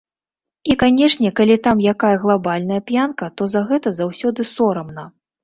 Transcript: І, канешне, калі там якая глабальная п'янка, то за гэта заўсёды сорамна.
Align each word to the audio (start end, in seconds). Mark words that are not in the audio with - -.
І, 0.69 0.77
канешне, 0.83 1.29
калі 1.39 1.57
там 1.67 1.83
якая 1.93 2.13
глабальная 2.23 2.81
п'янка, 2.89 3.29
то 3.37 3.49
за 3.53 3.61
гэта 3.69 3.95
заўсёды 4.01 4.49
сорамна. 4.57 5.07